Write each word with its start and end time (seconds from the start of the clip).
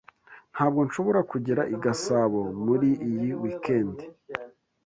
Ntabwo 0.53 0.79
nshobora 0.87 1.19
kugera 1.31 1.61
i 1.73 1.75
Gasabo 1.83 2.41
muri 2.65 2.89
iyi 3.09 3.29
weekend. 3.41 3.97